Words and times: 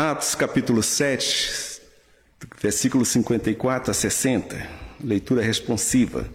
Atos 0.00 0.36
capítulo 0.36 0.80
7, 0.80 1.80
versículo 2.62 3.04
54 3.04 3.90
a 3.90 3.94
60, 3.94 4.70
leitura 5.02 5.42
responsiva. 5.42 6.30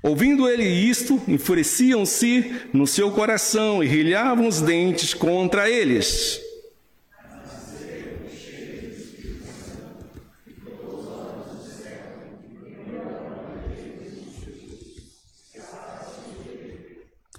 Ouvindo 0.00 0.48
ele 0.48 0.62
isto, 0.62 1.20
enfureciam-se 1.26 2.54
no 2.72 2.86
seu 2.86 3.10
coração 3.10 3.82
e 3.82 3.88
rilhavam 3.88 4.46
os 4.46 4.60
dentes 4.60 5.12
contra 5.12 5.68
eles. 5.68 6.40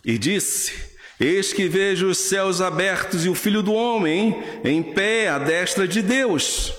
E 0.03 0.17
disse: 0.17 0.84
Eis 1.19 1.53
que 1.53 1.69
vejo 1.69 2.07
os 2.07 2.17
céus 2.17 2.59
abertos 2.59 3.25
e 3.25 3.29
o 3.29 3.35
Filho 3.35 3.63
do 3.63 3.73
Homem 3.73 4.43
em 4.63 4.83
pé 4.83 5.29
à 5.29 5.39
destra 5.39 5.87
de 5.87 6.01
Deus. 6.01 6.73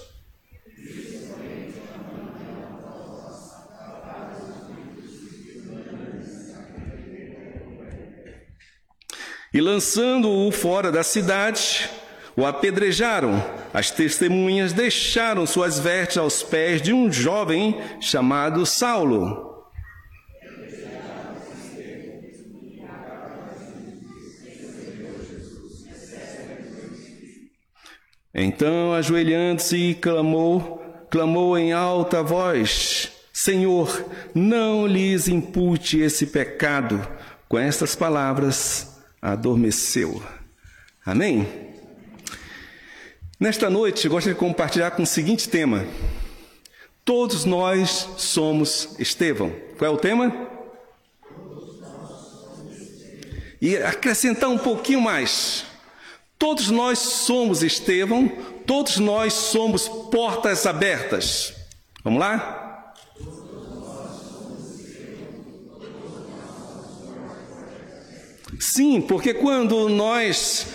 E 9.55 9.61
lançando-o 9.61 10.53
fora 10.53 10.93
da 10.93 11.03
cidade, 11.03 11.89
o 12.37 12.45
apedrejaram. 12.45 13.43
As 13.73 13.91
testemunhas 13.91 14.75
deixaram 14.75 15.47
suas 15.47 15.79
vestes 15.79 16.19
aos 16.19 16.43
pés 16.43 16.83
de 16.83 16.93
um 16.93 17.11
jovem 17.11 17.80
chamado 17.99 18.66
Saulo. 18.66 19.46
Então, 28.39 28.93
ajoelhando-se, 28.93 29.97
clamou, 29.99 30.85
clamou 31.09 31.57
em 31.57 31.73
alta 31.73 32.23
voz: 32.23 33.10
Senhor, 33.33 34.05
não 34.35 34.87
lhes 34.87 35.27
impute 35.27 36.01
esse 36.01 36.27
pecado. 36.27 37.01
Com 37.49 37.59
estas 37.59 37.95
palavras, 37.95 39.01
adormeceu. 39.23 40.23
Amém? 41.05 41.49
Nesta 43.41 43.71
noite, 43.71 44.07
gostaria 44.07 44.35
de 44.35 44.41
compartilhar 44.41 44.91
com 44.91 45.05
o 45.05 45.07
seguinte 45.07 45.49
tema: 45.49 45.87
Todos 47.07 47.47
nós 47.47 48.07
somos 48.19 48.97
Estevão. 48.99 49.51
Qual 49.79 49.91
é 49.91 49.95
o 49.95 49.97
tema? 49.97 50.30
E 53.63 53.79
acrescentar 53.79 54.51
um 54.51 54.59
pouquinho 54.59 55.01
mais. 55.01 55.65
Todos 56.38 56.70
nós 56.70 56.98
somos 56.98 57.62
Estevão, 57.62 58.29
todos 58.66 58.98
nós 58.98 59.32
somos 59.32 59.88
portas 59.88 60.66
abertas. 60.66 61.54
Vamos 62.04 62.20
lá? 62.20 62.95
Sim, 68.60 69.00
porque 69.00 69.32
quando 69.32 69.88
nós 69.88 70.66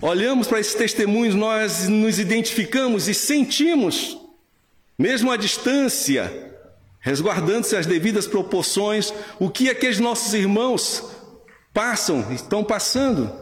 olhamos 0.00 0.46
para 0.46 0.60
esses 0.60 0.74
testemunhos, 0.74 1.34
nós 1.34 1.88
nos 1.88 2.18
identificamos 2.18 3.08
e 3.08 3.14
sentimos, 3.14 4.18
mesmo 4.98 5.30
à 5.30 5.36
distância, 5.36 6.52
resguardando-se 7.00 7.76
as 7.76 7.86
devidas 7.86 8.26
proporções, 8.26 9.12
o 9.40 9.50
que 9.50 9.68
aqueles 9.68 9.98
nossos 9.98 10.32
irmãos 10.32 11.04
passam, 11.72 12.32
estão 12.32 12.62
passando 12.62 13.41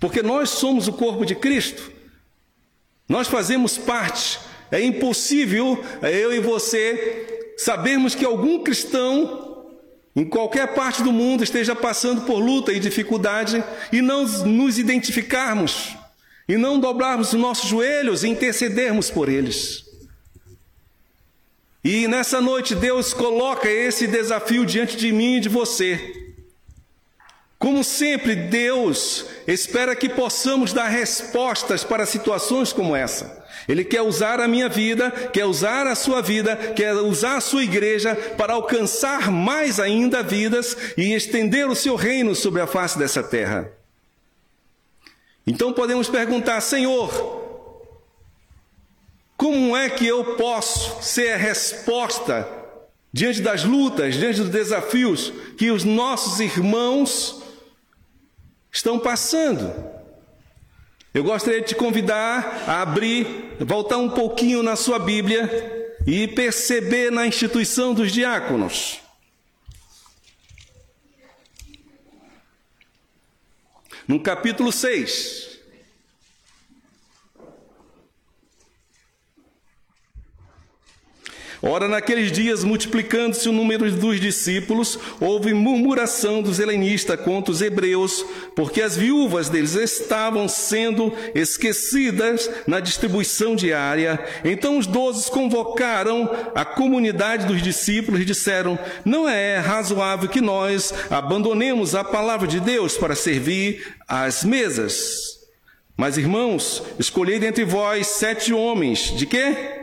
porque 0.00 0.22
nós 0.22 0.48
somos 0.50 0.88
o 0.88 0.94
corpo 0.94 1.24
de 1.26 1.36
Cristo, 1.36 1.92
nós 3.08 3.28
fazemos 3.28 3.76
parte. 3.76 4.40
É 4.72 4.80
impossível 4.80 5.84
eu 6.02 6.32
e 6.32 6.40
você 6.40 7.52
sabermos 7.58 8.14
que 8.14 8.24
algum 8.24 8.62
cristão 8.62 9.66
em 10.14 10.24
qualquer 10.24 10.74
parte 10.74 11.02
do 11.02 11.12
mundo 11.12 11.44
esteja 11.44 11.74
passando 11.74 12.22
por 12.22 12.38
luta 12.38 12.72
e 12.72 12.80
dificuldade 12.80 13.62
e 13.92 14.00
não 14.00 14.26
nos 14.26 14.78
identificarmos, 14.78 15.96
e 16.48 16.56
não 16.56 16.80
dobrarmos 16.80 17.32
os 17.32 17.40
nossos 17.40 17.68
joelhos 17.68 18.24
e 18.24 18.28
intercedermos 18.28 19.10
por 19.10 19.28
eles. 19.28 19.84
E 21.82 22.06
nessa 22.06 22.40
noite 22.40 22.74
Deus 22.74 23.14
coloca 23.14 23.68
esse 23.68 24.06
desafio 24.06 24.66
diante 24.66 24.96
de 24.96 25.10
mim 25.12 25.36
e 25.36 25.40
de 25.40 25.48
você. 25.48 26.19
Como 27.60 27.84
sempre, 27.84 28.34
Deus 28.34 29.26
espera 29.46 29.94
que 29.94 30.08
possamos 30.08 30.72
dar 30.72 30.88
respostas 30.88 31.84
para 31.84 32.06
situações 32.06 32.72
como 32.72 32.96
essa. 32.96 33.44
Ele 33.68 33.84
quer 33.84 34.00
usar 34.00 34.40
a 34.40 34.48
minha 34.48 34.66
vida, 34.66 35.10
quer 35.10 35.44
usar 35.44 35.86
a 35.86 35.94
sua 35.94 36.22
vida, 36.22 36.56
quer 36.74 36.94
usar 36.94 37.36
a 37.36 37.40
sua 37.42 37.62
igreja 37.62 38.16
para 38.38 38.54
alcançar 38.54 39.30
mais 39.30 39.78
ainda 39.78 40.22
vidas 40.22 40.74
e 40.96 41.12
estender 41.12 41.68
o 41.68 41.74
seu 41.74 41.96
reino 41.96 42.34
sobre 42.34 42.62
a 42.62 42.66
face 42.66 42.98
dessa 42.98 43.22
terra. 43.22 43.70
Então 45.46 45.70
podemos 45.70 46.08
perguntar, 46.08 46.62
Senhor, 46.62 47.10
como 49.36 49.76
é 49.76 49.90
que 49.90 50.06
eu 50.06 50.36
posso 50.36 51.02
ser 51.02 51.34
a 51.34 51.36
resposta 51.36 52.48
diante 53.12 53.42
das 53.42 53.64
lutas, 53.64 54.14
diante 54.14 54.40
dos 54.40 54.48
desafios 54.48 55.30
que 55.58 55.70
os 55.70 55.84
nossos 55.84 56.40
irmãos 56.40 57.39
estão 58.72 58.98
passando. 58.98 59.72
Eu 61.12 61.24
gostaria 61.24 61.60
de 61.60 61.68
te 61.68 61.74
convidar 61.74 62.64
a 62.68 62.82
abrir, 62.82 63.56
voltar 63.58 63.96
um 63.96 64.08
pouquinho 64.08 64.62
na 64.62 64.76
sua 64.76 64.98
Bíblia 64.98 65.96
e 66.06 66.28
perceber 66.28 67.10
na 67.10 67.26
instituição 67.26 67.92
dos 67.92 68.12
diáconos. 68.12 69.00
No 74.06 74.20
capítulo 74.20 74.72
6. 74.72 75.49
Ora, 81.62 81.86
naqueles 81.86 82.32
dias, 82.32 82.64
multiplicando-se 82.64 83.46
o 83.46 83.52
número 83.52 83.90
dos 83.92 84.18
discípulos, 84.18 84.98
houve 85.20 85.52
murmuração 85.52 86.40
dos 86.40 86.58
helenistas 86.58 87.20
contra 87.20 87.52
os 87.52 87.60
hebreus, 87.60 88.24
porque 88.56 88.80
as 88.80 88.96
viúvas 88.96 89.50
deles 89.50 89.74
estavam 89.74 90.48
sendo 90.48 91.12
esquecidas 91.34 92.50
na 92.66 92.80
distribuição 92.80 93.54
diária. 93.54 94.18
Então 94.42 94.78
os 94.78 94.86
doze 94.86 95.30
convocaram 95.30 96.30
a 96.54 96.64
comunidade 96.64 97.46
dos 97.46 97.62
discípulos 97.62 98.22
e 98.22 98.24
disseram: 98.24 98.78
Não 99.04 99.28
é 99.28 99.58
razoável 99.58 100.30
que 100.30 100.40
nós 100.40 100.94
abandonemos 101.10 101.94
a 101.94 102.02
palavra 102.02 102.48
de 102.48 102.58
Deus 102.58 102.96
para 102.96 103.14
servir 103.14 103.96
às 104.08 104.44
mesas. 104.44 105.38
Mas, 105.94 106.16
irmãos, 106.16 106.82
escolhei 106.98 107.38
dentre 107.38 107.62
vós 107.62 108.06
sete 108.06 108.54
homens, 108.54 109.14
de 109.14 109.26
quê? 109.26 109.79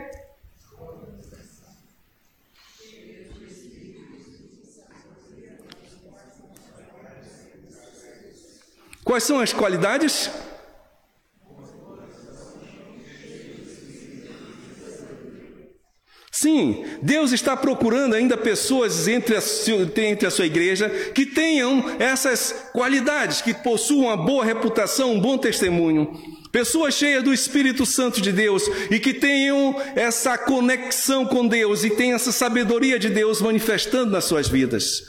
Quais 9.08 9.24
são 9.24 9.40
as 9.40 9.54
qualidades? 9.54 10.30
Sim, 16.30 16.84
Deus 17.00 17.32
está 17.32 17.56
procurando 17.56 18.14
ainda 18.14 18.36
pessoas 18.36 19.08
entre 19.08 19.34
a, 19.34 19.42
entre 20.02 20.26
a, 20.26 20.30
sua 20.30 20.44
igreja 20.44 20.90
que 21.14 21.24
tenham 21.24 21.96
essas 21.98 22.68
qualidades, 22.74 23.40
que 23.40 23.54
possuam 23.54 24.08
uma 24.08 24.16
boa 24.16 24.44
reputação, 24.44 25.14
um 25.14 25.20
bom 25.20 25.38
testemunho. 25.38 26.12
Pessoas 26.52 26.92
cheias 26.92 27.24
do 27.24 27.32
Espírito 27.32 27.86
Santo 27.86 28.20
de 28.20 28.30
Deus 28.30 28.64
e 28.90 29.00
que 29.00 29.14
tenham 29.14 29.74
essa 29.96 30.36
conexão 30.36 31.24
com 31.24 31.48
Deus 31.48 31.82
e 31.82 31.88
tenham 31.88 32.16
essa 32.16 32.30
sabedoria 32.30 32.98
de 32.98 33.08
Deus 33.08 33.40
manifestando 33.40 34.10
nas 34.10 34.26
suas 34.26 34.48
vidas. 34.48 35.02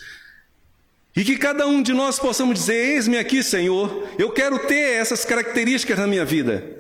E 1.20 1.24
que 1.26 1.36
cada 1.36 1.68
um 1.68 1.82
de 1.84 1.92
nós 1.92 2.18
possamos 2.18 2.58
dizer: 2.58 2.94
Eis-me 2.94 3.18
aqui, 3.18 3.44
Senhor, 3.44 4.08
eu 4.18 4.32
quero 4.32 4.58
ter 4.58 4.94
essas 4.94 5.26
características 5.26 6.00
na 6.00 6.08
minha 6.08 6.24
vida. 6.24 6.78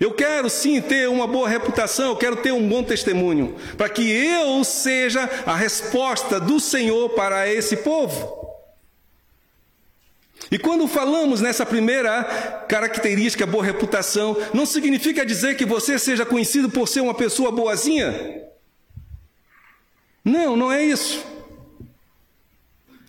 Eu 0.00 0.12
quero 0.12 0.50
sim 0.50 0.80
ter 0.80 1.08
uma 1.08 1.28
boa 1.28 1.48
reputação, 1.48 2.08
eu 2.08 2.16
quero 2.16 2.34
ter 2.34 2.50
um 2.50 2.68
bom 2.68 2.82
testemunho, 2.82 3.54
para 3.76 3.88
que 3.88 4.02
eu 4.10 4.64
seja 4.64 5.30
a 5.46 5.54
resposta 5.54 6.40
do 6.40 6.58
Senhor 6.58 7.10
para 7.10 7.48
esse 7.48 7.76
povo. 7.76 8.50
E 10.50 10.58
quando 10.58 10.88
falamos 10.88 11.40
nessa 11.40 11.64
primeira 11.64 12.24
característica, 12.68 13.46
boa 13.46 13.62
reputação, 13.62 14.36
não 14.52 14.66
significa 14.66 15.24
dizer 15.24 15.56
que 15.56 15.64
você 15.64 16.00
seja 16.00 16.26
conhecido 16.26 16.68
por 16.68 16.88
ser 16.88 17.00
uma 17.00 17.14
pessoa 17.14 17.52
boazinha. 17.52 18.42
Não, 20.24 20.56
não 20.56 20.72
é 20.72 20.82
isso. 20.82 21.39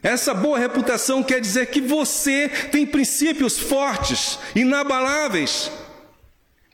Essa 0.03 0.33
boa 0.33 0.57
reputação 0.57 1.21
quer 1.21 1.39
dizer 1.39 1.68
que 1.68 1.80
você 1.80 2.50
tem 2.71 2.86
princípios 2.86 3.59
fortes, 3.59 4.39
inabaláveis, 4.56 5.71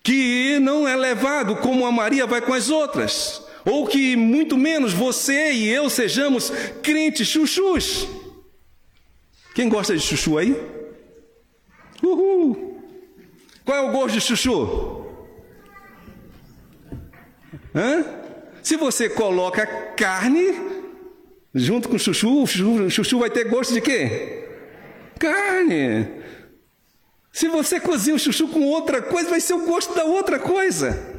que 0.01 0.59
não 0.59 0.87
é 0.87 0.95
levado 0.95 1.57
como 1.57 1.85
a 1.85 1.91
Maria 1.91 2.25
vai 2.25 2.39
com 2.39 2.53
as 2.53 2.69
outras, 2.69 3.41
ou 3.65 3.85
que 3.85 4.15
muito 4.15 4.57
menos 4.57 4.93
você 4.93 5.51
e 5.51 5.67
eu 5.67 5.89
sejamos 5.89 6.49
crentes 6.81 7.27
chuchus. 7.27 8.07
Quem 9.53 9.67
gosta 9.67 9.93
de 9.93 10.01
chuchu 10.01 10.37
aí? 10.37 10.55
Uhul! 12.01 12.81
Qual 13.65 13.77
é 13.77 13.81
o 13.81 13.91
gosto 13.91 14.13
de 14.13 14.21
chuchu? 14.21 15.05
Hã? 17.75 18.05
Se 18.63 18.77
você 18.77 19.09
coloca 19.09 19.65
carne 19.65 20.76
junto 21.57 21.89
com 21.89 21.95
o 21.95 21.99
chuchu, 21.99 22.43
o 22.43 22.89
chuchu 22.89 23.19
vai 23.19 23.29
ter 23.29 23.45
gosto 23.45 23.73
de 23.73 23.81
quê? 23.81 24.47
Carne. 25.19 26.07
Se 27.31 27.47
você 27.47 27.79
cozinha 27.79 28.15
o 28.15 28.19
chuchu 28.19 28.47
com 28.47 28.63
outra 28.65 29.01
coisa, 29.01 29.29
vai 29.29 29.39
ser 29.39 29.53
o 29.53 29.65
gosto 29.65 29.93
da 29.93 30.03
outra 30.03 30.39
coisa. 30.39 31.15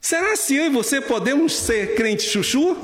Será 0.00 0.36
se 0.36 0.54
eu 0.54 0.66
e 0.66 0.70
você 0.70 1.00
podemos 1.00 1.52
ser 1.52 1.94
crente 1.94 2.22
chuchu? 2.22 2.76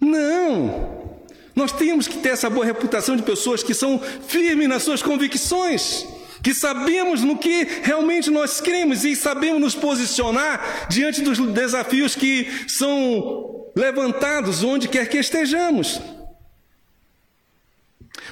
Não. 0.00 1.16
Nós 1.54 1.72
temos 1.72 2.06
que 2.06 2.18
ter 2.18 2.30
essa 2.30 2.50
boa 2.50 2.66
reputação 2.66 3.16
de 3.16 3.22
pessoas 3.22 3.62
que 3.62 3.72
são 3.72 3.98
firmes 3.98 4.68
nas 4.68 4.82
suas 4.82 5.02
convicções, 5.02 6.06
que 6.46 6.54
sabemos 6.54 7.22
no 7.22 7.36
que 7.36 7.66
realmente 7.82 8.30
nós 8.30 8.60
cremos 8.60 9.04
e 9.04 9.16
sabemos 9.16 9.60
nos 9.60 9.74
posicionar 9.74 10.86
diante 10.88 11.20
dos 11.20 11.40
desafios 11.40 12.14
que 12.14 12.48
são 12.68 13.66
levantados 13.74 14.62
onde 14.62 14.86
quer 14.86 15.08
que 15.08 15.18
estejamos. 15.18 16.00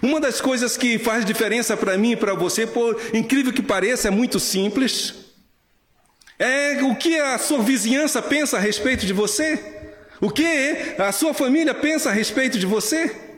Uma 0.00 0.20
das 0.20 0.40
coisas 0.40 0.76
que 0.76 0.96
faz 0.96 1.24
diferença 1.24 1.76
para 1.76 1.98
mim 1.98 2.12
e 2.12 2.16
para 2.16 2.34
você, 2.34 2.68
por 2.68 3.00
incrível 3.12 3.52
que 3.52 3.60
pareça, 3.60 4.06
é 4.06 4.12
muito 4.12 4.38
simples. 4.38 5.12
É 6.38 6.84
o 6.84 6.94
que 6.94 7.18
a 7.18 7.36
sua 7.36 7.64
vizinhança 7.64 8.22
pensa 8.22 8.58
a 8.58 8.60
respeito 8.60 9.06
de 9.06 9.12
você. 9.12 9.58
O 10.20 10.30
que 10.30 10.94
a 10.98 11.10
sua 11.10 11.34
família 11.34 11.74
pensa 11.74 12.10
a 12.10 12.12
respeito 12.12 12.60
de 12.60 12.66
você. 12.66 13.33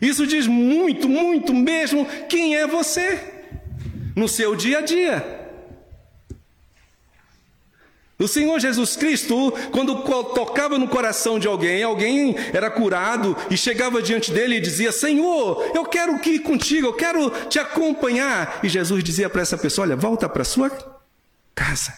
Isso 0.00 0.26
diz 0.26 0.46
muito, 0.46 1.08
muito 1.08 1.54
mesmo 1.54 2.06
quem 2.28 2.56
é 2.56 2.66
você 2.66 3.20
no 4.14 4.28
seu 4.28 4.54
dia 4.54 4.78
a 4.78 4.82
dia. 4.82 5.38
O 8.18 8.26
Senhor 8.26 8.58
Jesus 8.58 8.96
Cristo, 8.96 9.52
quando 9.70 10.02
tocava 10.34 10.76
no 10.76 10.88
coração 10.88 11.38
de 11.38 11.46
alguém, 11.46 11.84
alguém 11.84 12.34
era 12.52 12.68
curado 12.68 13.36
e 13.48 13.56
chegava 13.56 14.02
diante 14.02 14.32
dele 14.32 14.56
e 14.56 14.60
dizia: 14.60 14.90
Senhor, 14.90 15.70
eu 15.72 15.84
quero 15.84 16.20
ir 16.28 16.40
contigo, 16.40 16.88
eu 16.88 16.94
quero 16.94 17.30
te 17.48 17.60
acompanhar. 17.60 18.58
E 18.64 18.68
Jesus 18.68 19.04
dizia 19.04 19.30
para 19.30 19.42
essa 19.42 19.56
pessoa: 19.56 19.86
Olha, 19.86 19.94
volta 19.94 20.28
para 20.28 20.42
sua 20.42 20.68
casa. 21.54 21.96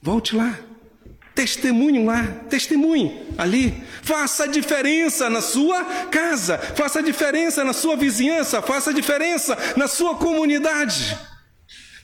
Volte 0.00 0.36
lá. 0.36 0.56
Testemunho 1.38 2.04
lá, 2.04 2.24
testemunhe 2.50 3.16
ali. 3.38 3.84
Faça 4.02 4.42
a 4.42 4.46
diferença 4.48 5.30
na 5.30 5.40
sua 5.40 5.84
casa, 6.10 6.58
faça 6.58 6.98
a 6.98 7.02
diferença 7.02 7.62
na 7.62 7.72
sua 7.72 7.96
vizinhança, 7.96 8.60
faça 8.60 8.90
a 8.90 8.92
diferença 8.92 9.56
na 9.76 9.86
sua 9.86 10.16
comunidade. 10.16 11.16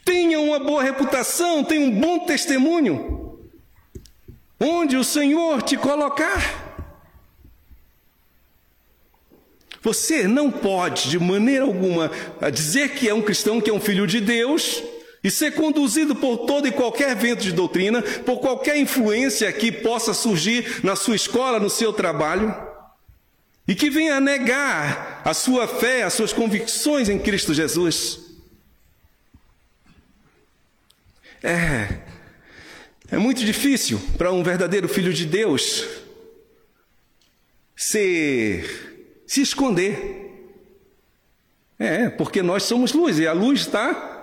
Tenha 0.05 0.39
uma 0.39 0.61
boa 0.61 0.85
reputação, 0.85 1.65
tenha 1.65 1.81
um 1.81 1.91
bom 1.91 2.21
testemunho. 2.21 3.41
Onde 4.61 4.97
o 4.97 5.03
Senhor 5.03 5.63
te 5.63 5.77
colocar. 5.77 6.85
Você 9.83 10.29
não 10.29 10.49
pode, 10.49 11.11
de 11.11 11.19
maneira 11.19 11.65
alguma, 11.65 12.09
dizer 12.53 12.91
que 12.91 13.09
é 13.09 13.13
um 13.13 13.21
cristão, 13.21 13.61
que 13.61 13.69
é 13.69 13.75
um 13.75 13.81
filho 13.81 14.07
de 14.07 14.21
Deus, 14.21 14.81
e 15.25 15.31
ser 15.31 15.53
conduzido 15.53 16.15
por 16.15 16.45
todo 16.45 16.69
e 16.69 16.73
qualquer 16.73 17.17
vento 17.17 17.43
de 17.43 17.53
doutrina, 17.53 18.03
por 18.03 18.41
qualquer 18.41 18.77
influência 18.77 19.51
que 19.51 19.73
possa 19.73 20.13
surgir 20.13 20.85
na 20.85 20.95
sua 20.95 21.17
escola, 21.17 21.59
no 21.59 21.71
seu 21.71 21.95
trabalho, 21.95 22.55
e 23.67 23.75
que 23.75 23.89
venha 23.89 24.21
negar 24.21 25.23
a 25.25 25.33
sua 25.33 25.67
fé, 25.67 26.03
as 26.03 26.13
suas 26.13 26.35
convicções 26.35 27.09
em 27.09 27.19
Cristo 27.19 27.55
Jesus. 27.55 28.21
É, 31.43 32.01
é 33.11 33.17
muito 33.17 33.43
difícil 33.43 33.99
para 34.19 34.31
um 34.31 34.43
verdadeiro 34.43 34.89
filho 34.91 35.13
de 35.15 35.25
Deus 35.25 35.87
se, 37.75 38.63
se 39.27 39.41
esconder. 39.41 40.21
É, 41.79 42.11
porque 42.11 42.43
nós 42.43 42.65
somos 42.65 42.93
luz 42.93 43.19
e 43.19 43.27
a 43.27 43.33
luz 43.33 43.61
está 43.61 44.14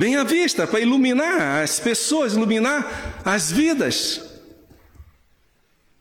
bem 0.00 0.16
à 0.16 0.24
vista 0.24 0.66
para 0.66 0.80
iluminar 0.80 1.62
as 1.62 1.78
pessoas, 1.78 2.32
iluminar 2.32 3.20
as 3.22 3.52
vidas. 3.52 4.18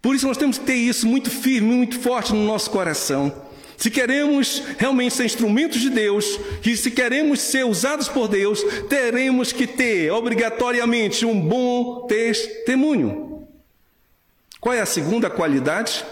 Por 0.01 0.15
isso 0.15 0.25
nós 0.25 0.37
temos 0.37 0.57
que 0.57 0.63
ter 0.63 0.75
isso 0.75 1.05
muito 1.05 1.29
firme, 1.29 1.75
muito 1.75 1.99
forte 1.99 2.33
no 2.33 2.45
nosso 2.45 2.69
coração. 2.69 3.45
Se 3.75 3.91
queremos 3.91 4.63
realmente 4.77 5.15
ser 5.15 5.25
instrumentos 5.25 5.81
de 5.81 5.89
Deus, 5.89 6.39
e 6.65 6.77
se 6.77 6.91
queremos 6.91 7.41
ser 7.41 7.65
usados 7.65 8.07
por 8.07 8.29
Deus, 8.29 8.63
teremos 8.87 9.51
que 9.51 9.67
ter 9.67 10.09
obrigatoriamente 10.13 11.25
um 11.25 11.37
bom 11.37 12.07
testemunho. 12.07 13.49
Qual 14.61 14.73
é 14.73 14.79
a 14.79 14.85
segunda 14.85 15.29
qualidade? 15.29 16.05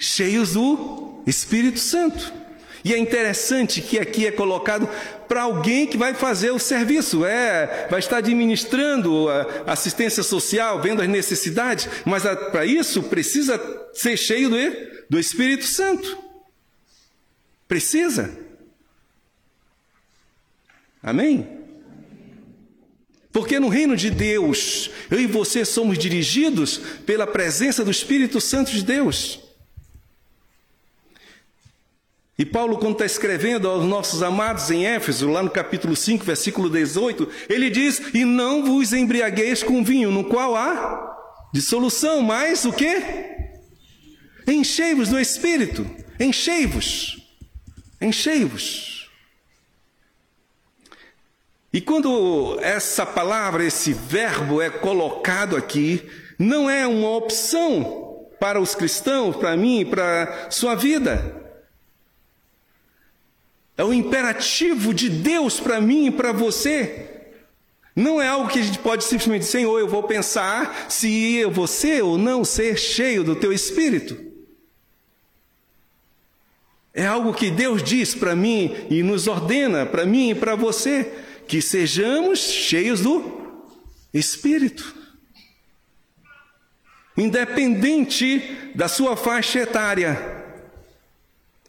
Cheios 0.00 0.54
do 0.54 1.22
Espírito 1.28 1.78
Santo. 1.78 2.41
E 2.84 2.92
é 2.92 2.98
interessante 2.98 3.80
que 3.80 3.98
aqui 3.98 4.26
é 4.26 4.32
colocado 4.32 4.88
para 5.28 5.42
alguém 5.42 5.86
que 5.86 5.96
vai 5.96 6.14
fazer 6.14 6.50
o 6.50 6.58
serviço, 6.58 7.24
é, 7.24 7.86
vai 7.88 8.00
estar 8.00 8.18
administrando 8.18 9.28
a 9.28 9.72
assistência 9.72 10.22
social, 10.22 10.80
vendo 10.82 11.00
as 11.00 11.08
necessidades, 11.08 11.88
mas 12.04 12.24
para 12.50 12.66
isso 12.66 13.04
precisa 13.04 13.60
ser 13.94 14.16
cheio 14.16 14.50
do, 14.50 14.56
do 15.10 15.18
Espírito 15.18 15.64
Santo. 15.64 16.18
Precisa. 17.68 18.36
Amém? 21.02 21.48
Porque 23.32 23.58
no 23.58 23.68
reino 23.68 23.96
de 23.96 24.10
Deus, 24.10 24.90
eu 25.10 25.18
e 25.18 25.26
você 25.26 25.64
somos 25.64 25.96
dirigidos 25.96 26.78
pela 27.06 27.26
presença 27.26 27.82
do 27.82 27.90
Espírito 27.90 28.40
Santo 28.40 28.70
de 28.70 28.82
Deus. 28.84 29.41
E 32.42 32.44
Paulo, 32.44 32.76
quando 32.76 32.94
está 32.94 33.06
escrevendo 33.06 33.68
aos 33.68 33.84
nossos 33.84 34.20
amados 34.20 34.68
em 34.68 34.84
Éfeso, 34.84 35.30
lá 35.30 35.44
no 35.44 35.48
capítulo 35.48 35.94
5, 35.94 36.24
versículo 36.24 36.68
18, 36.68 37.28
ele 37.48 37.70
diz: 37.70 38.02
E 38.12 38.24
não 38.24 38.64
vos 38.64 38.92
embriagueis 38.92 39.62
com 39.62 39.84
vinho, 39.84 40.10
no 40.10 40.24
qual 40.24 40.56
há 40.56 41.14
dissolução, 41.54 42.20
mas 42.20 42.64
o 42.64 42.72
que? 42.72 43.00
Enchei-vos 44.44 45.08
do 45.08 45.20
Espírito, 45.20 45.88
enchei-vos, 46.18 47.16
enchei-vos. 48.00 49.08
E 51.72 51.80
quando 51.80 52.58
essa 52.60 53.06
palavra, 53.06 53.64
esse 53.64 53.92
verbo 53.92 54.60
é 54.60 54.68
colocado 54.68 55.56
aqui, 55.56 56.02
não 56.36 56.68
é 56.68 56.88
uma 56.88 57.10
opção 57.10 58.26
para 58.40 58.60
os 58.60 58.74
cristãos, 58.74 59.36
para 59.36 59.56
mim, 59.56 59.86
para 59.86 60.50
sua 60.50 60.74
vida. 60.74 61.40
É 63.82 63.84
o 63.84 63.92
imperativo 63.92 64.94
de 64.94 65.10
Deus 65.10 65.58
para 65.58 65.80
mim 65.80 66.06
e 66.06 66.10
para 66.12 66.30
você. 66.30 67.32
Não 67.96 68.22
é 68.22 68.28
algo 68.28 68.48
que 68.48 68.60
a 68.60 68.62
gente 68.62 68.78
pode 68.78 69.02
simplesmente, 69.02 69.44
Senhor, 69.44 69.76
eu 69.76 69.88
vou 69.88 70.04
pensar 70.04 70.86
se 70.88 71.34
eu 71.34 71.50
vou 71.50 71.66
ser 71.66 72.00
ou 72.04 72.16
não 72.16 72.44
ser 72.44 72.78
cheio 72.78 73.24
do 73.24 73.34
teu 73.34 73.52
espírito. 73.52 74.16
É 76.94 77.04
algo 77.04 77.34
que 77.34 77.50
Deus 77.50 77.82
diz 77.82 78.14
para 78.14 78.36
mim 78.36 78.72
e 78.88 79.02
nos 79.02 79.26
ordena 79.26 79.84
para 79.84 80.06
mim 80.06 80.30
e 80.30 80.34
para 80.36 80.54
você 80.54 81.12
que 81.48 81.60
sejamos 81.60 82.38
cheios 82.38 83.00
do 83.00 83.58
Espírito. 84.14 84.94
Independente 87.16 88.70
da 88.76 88.86
sua 88.86 89.16
faixa 89.16 89.58
etária, 89.58 90.31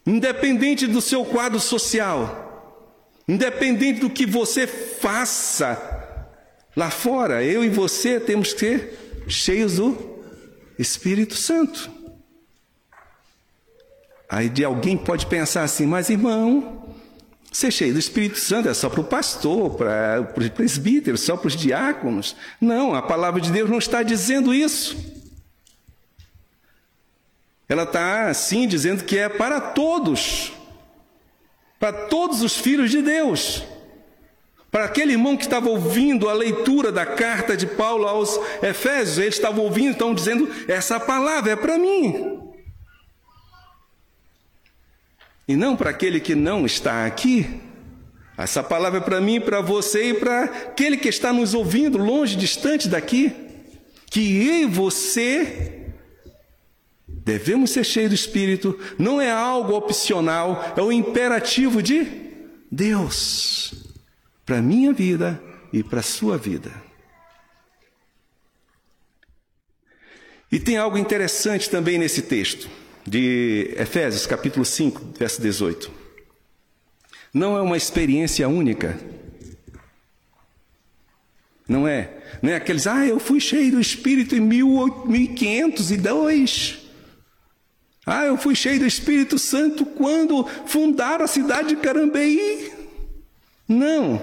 independente 0.06 0.86
do 0.86 1.00
seu 1.00 1.24
quadro 1.24 1.58
social, 1.58 2.84
independente 3.26 4.00
do 4.00 4.10
que 4.10 4.26
você 4.26 4.66
faça 4.66 6.28
lá 6.76 6.90
fora, 6.90 7.42
eu 7.42 7.64
e 7.64 7.68
você 7.68 8.20
temos 8.20 8.52
que 8.52 8.60
ser 8.60 9.24
cheios 9.28 9.76
do 9.76 9.96
Espírito 10.78 11.34
Santo. 11.34 11.90
Aí 14.28 14.48
de 14.48 14.64
alguém 14.64 14.96
pode 14.96 15.26
pensar 15.26 15.62
assim, 15.62 15.86
mas 15.86 16.10
irmão, 16.10 16.94
ser 17.52 17.70
cheio 17.70 17.92
do 17.92 17.98
Espírito 17.98 18.38
Santo 18.38 18.68
é 18.68 18.74
só 18.74 18.90
para 18.90 19.00
o 19.00 19.04
pastor, 19.04 19.76
para 19.76 20.28
os 20.36 20.48
presbíteros, 20.48 21.20
só 21.20 21.36
para 21.36 21.48
os 21.48 21.56
diáconos. 21.56 22.34
Não, 22.60 22.94
a 22.94 23.02
palavra 23.02 23.40
de 23.40 23.52
Deus 23.52 23.70
não 23.70 23.78
está 23.78 24.02
dizendo 24.02 24.52
isso. 24.52 25.13
Ela 27.68 27.84
está 27.84 28.28
assim 28.28 28.68
dizendo 28.68 29.04
que 29.04 29.18
é 29.18 29.28
para 29.28 29.60
todos, 29.60 30.52
para 31.78 31.92
todos 31.92 32.42
os 32.42 32.56
filhos 32.56 32.90
de 32.90 33.00
Deus. 33.00 33.64
Para 34.70 34.86
aquele 34.86 35.12
irmão 35.12 35.36
que 35.36 35.44
estava 35.44 35.68
ouvindo 35.68 36.28
a 36.28 36.32
leitura 36.32 36.90
da 36.90 37.06
carta 37.06 37.56
de 37.56 37.66
Paulo 37.66 38.08
aos 38.08 38.38
Efésios, 38.60 39.18
ele 39.18 39.28
estava 39.28 39.60
ouvindo, 39.60 39.90
então 39.90 40.12
dizendo: 40.12 40.50
essa 40.66 40.98
palavra 40.98 41.52
é 41.52 41.56
para 41.56 41.78
mim. 41.78 42.40
E 45.46 45.54
não 45.54 45.76
para 45.76 45.90
aquele 45.90 46.18
que 46.18 46.34
não 46.34 46.66
está 46.66 47.06
aqui. 47.06 47.60
Essa 48.36 48.64
palavra 48.64 48.98
é 48.98 49.02
para 49.02 49.20
mim, 49.20 49.40
para 49.40 49.60
você 49.60 50.10
e 50.10 50.14
para 50.14 50.44
aquele 50.44 50.96
que 50.96 51.08
está 51.08 51.32
nos 51.32 51.54
ouvindo, 51.54 51.96
longe, 51.96 52.34
distante 52.34 52.88
daqui. 52.88 53.32
Que 54.10 54.44
eu 54.44 54.54
e 54.62 54.66
você 54.66 55.83
devemos 57.24 57.70
ser 57.70 57.84
cheios 57.84 58.10
do 58.10 58.14
Espírito, 58.14 58.78
não 58.98 59.18
é 59.20 59.30
algo 59.30 59.74
opcional, 59.74 60.74
é 60.76 60.82
o 60.82 60.90
imperativo 60.92 61.82
de 61.82 62.06
Deus 62.70 63.74
para 64.44 64.58
a 64.58 64.62
minha 64.62 64.92
vida 64.92 65.42
e 65.72 65.82
para 65.82 66.00
a 66.00 66.02
sua 66.02 66.36
vida. 66.36 66.70
E 70.52 70.60
tem 70.60 70.76
algo 70.76 70.98
interessante 70.98 71.70
também 71.70 71.96
nesse 71.98 72.20
texto, 72.22 72.68
de 73.06 73.74
Efésios, 73.76 74.26
capítulo 74.26 74.64
5, 74.64 75.14
verso 75.18 75.42
18. 75.42 75.90
Não 77.32 77.56
é 77.56 77.60
uma 77.60 77.76
experiência 77.76 78.48
única. 78.48 78.96
Não 81.68 81.88
é. 81.88 82.38
Não 82.40 82.52
é 82.52 82.56
aqueles, 82.56 82.86
ah, 82.86 83.04
eu 83.04 83.18
fui 83.18 83.40
cheio 83.40 83.72
do 83.72 83.80
Espírito 83.80 84.36
em 84.36 84.40
1502. 84.40 86.83
Ah, 88.06 88.24
eu 88.26 88.36
fui 88.36 88.54
cheio 88.54 88.80
do 88.80 88.86
Espírito 88.86 89.38
Santo 89.38 89.86
quando 89.86 90.46
fundaram 90.66 91.24
a 91.24 91.28
cidade 91.28 91.68
de 91.68 91.76
Carambeí. 91.76 92.72
Não. 93.66 94.20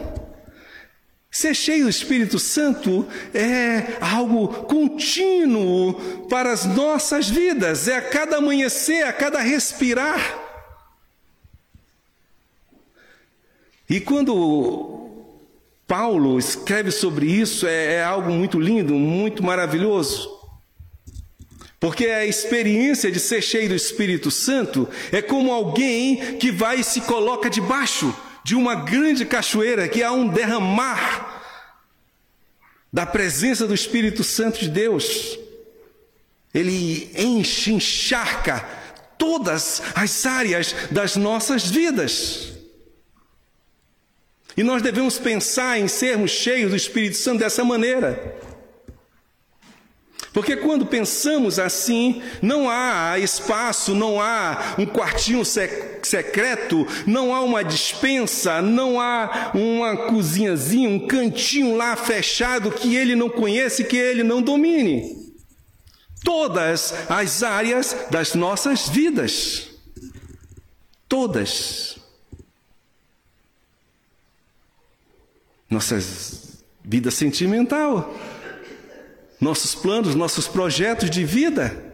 Ser 1.31 1.55
cheio 1.55 1.85
do 1.85 1.89
Espírito 1.89 2.37
Santo 2.37 3.07
é 3.33 3.97
algo 4.01 4.49
contínuo 4.65 6.27
para 6.27 6.51
as 6.51 6.65
nossas 6.65 7.29
vidas, 7.29 7.87
é 7.87 7.95
a 7.95 8.01
cada 8.01 8.37
amanhecer, 8.37 9.03
a 9.03 9.13
cada 9.13 9.39
respirar. 9.39 10.39
E 13.89 13.99
quando 13.99 15.09
Paulo 15.87 16.37
escreve 16.37 16.91
sobre 16.91 17.25
isso, 17.27 17.65
é, 17.65 17.95
é 17.95 18.03
algo 18.03 18.31
muito 18.31 18.59
lindo, 18.59 18.93
muito 18.93 19.41
maravilhoso. 19.41 20.30
Porque 21.81 22.05
a 22.05 22.23
experiência 22.23 23.11
de 23.11 23.19
ser 23.19 23.41
cheio 23.41 23.69
do 23.69 23.75
Espírito 23.75 24.29
Santo 24.29 24.87
é 25.11 25.19
como 25.19 25.51
alguém 25.51 26.37
que 26.37 26.51
vai 26.51 26.81
e 26.81 26.83
se 26.83 27.01
coloca 27.01 27.49
debaixo 27.49 28.15
de 28.43 28.53
uma 28.53 28.75
grande 28.75 29.25
cachoeira 29.25 29.87
que 29.87 30.03
há 30.03 30.11
um 30.11 30.27
derramar 30.27 31.41
da 32.93 33.03
presença 33.03 33.65
do 33.65 33.73
Espírito 33.73 34.23
Santo 34.23 34.59
de 34.59 34.69
Deus. 34.69 35.39
Ele 36.53 37.09
enche, 37.17 37.73
encharca 37.73 38.59
todas 39.17 39.81
as 39.95 40.23
áreas 40.27 40.75
das 40.91 41.15
nossas 41.15 41.65
vidas. 41.65 42.53
E 44.55 44.61
nós 44.61 44.83
devemos 44.83 45.17
pensar 45.17 45.79
em 45.79 45.87
sermos 45.87 46.29
cheios 46.29 46.69
do 46.69 46.77
Espírito 46.77 47.17
Santo 47.17 47.39
dessa 47.39 47.63
maneira. 47.63 48.50
Porque 50.33 50.55
quando 50.55 50.85
pensamos 50.85 51.59
assim, 51.59 52.21
não 52.41 52.69
há 52.69 53.19
espaço, 53.19 53.93
não 53.93 54.21
há 54.21 54.75
um 54.77 54.85
quartinho 54.85 55.43
secreto, 55.43 56.87
não 57.05 57.35
há 57.35 57.41
uma 57.41 57.63
dispensa, 57.63 58.61
não 58.61 58.99
há 58.99 59.51
uma 59.53 60.07
cozinhazinha, 60.07 60.89
um 60.89 61.05
cantinho 61.05 61.75
lá 61.75 61.97
fechado 61.97 62.71
que 62.71 62.95
ele 62.95 63.13
não 63.13 63.29
conhece, 63.29 63.83
que 63.83 63.97
ele 63.97 64.23
não 64.23 64.41
domine. 64.41 65.19
Todas 66.23 66.93
as 67.09 67.43
áreas 67.43 67.95
das 68.09 68.33
nossas 68.33 68.87
vidas. 68.87 69.67
Todas. 71.09 71.97
Nossas 75.69 76.61
vida 76.83 77.11
sentimental 77.11 78.15
nossos 79.41 79.73
planos, 79.73 80.13
nossos 80.13 80.47
projetos 80.47 81.09
de 81.09 81.25
vida, 81.25 81.91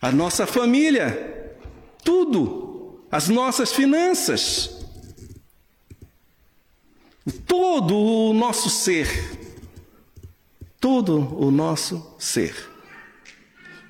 a 0.00 0.10
nossa 0.10 0.46
família, 0.46 1.54
tudo, 2.02 3.04
as 3.10 3.28
nossas 3.28 3.72
finanças, 3.72 4.86
todo 7.46 7.94
o 7.94 8.32
nosso 8.32 8.70
ser, 8.70 9.06
todo 10.80 11.36
o 11.38 11.50
nosso 11.50 12.16
ser. 12.18 12.54